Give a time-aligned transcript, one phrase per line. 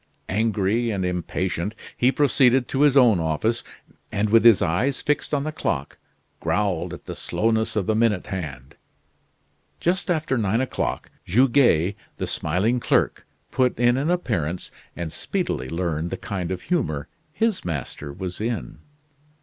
[0.29, 3.63] Angry and impatient, he proceeded to his own office;
[4.11, 5.99] and with his eyes fixed on the clock,
[6.39, 8.73] growled at the slowness of the minute hand.
[9.79, 16.09] Just after nine o'clock, Goguet, the smiling clerk, put in an appearance and speedily learned
[16.09, 18.79] the kind of humor his master was in.